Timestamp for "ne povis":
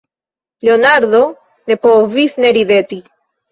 1.69-2.37